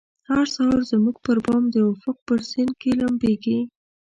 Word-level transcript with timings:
هر 0.29 0.39
سهار 0.55 0.81
زموږ 0.91 1.15
پربام 1.25 1.63
د 1.73 1.75
افق 1.91 2.17
په 2.27 2.33
سیند 2.49 2.73
کې 2.81 2.91
لمبیږې 2.99 3.59